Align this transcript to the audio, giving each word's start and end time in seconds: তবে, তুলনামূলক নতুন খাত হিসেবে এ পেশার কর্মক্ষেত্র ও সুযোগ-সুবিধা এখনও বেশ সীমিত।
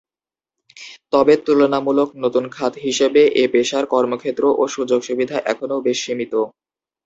তবে, 1.13 1.33
তুলনামূলক 1.45 2.09
নতুন 2.23 2.43
খাত 2.55 2.73
হিসেবে 2.85 3.21
এ 3.35 3.53
পেশার 3.53 3.85
কর্মক্ষেত্র 3.93 4.43
ও 4.53 4.73
সুযোগ-সুবিধা 4.75 5.37
এখনও 5.51 5.77
বেশ 5.85 5.97
সীমিত। 6.03 6.33